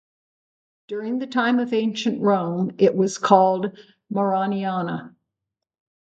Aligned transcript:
During 0.87 1.19
the 1.19 1.27
time 1.27 1.59
of 1.59 1.73
Ancient 1.75 2.21
Rome, 2.21 2.71
it 2.79 2.95
was 2.95 3.19
called 3.19 3.77
"Mariniana". 4.11 5.13